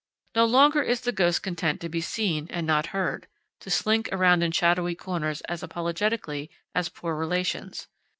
[0.33, 3.27] No longer is the ghost content to be seen and not heard,
[3.59, 7.87] to slink around in shadowy corners as apologetically as poor relations.